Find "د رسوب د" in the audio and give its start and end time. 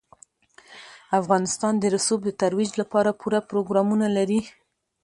1.79-2.29